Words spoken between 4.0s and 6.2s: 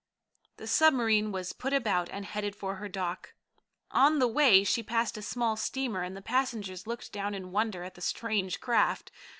the way she passed a small steamer, and